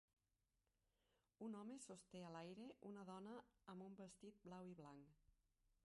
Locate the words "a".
2.29-2.31